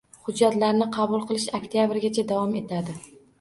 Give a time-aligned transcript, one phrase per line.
[0.27, 2.99] Hujjatlarni qabul qilish oktyabrgacha davom etadi.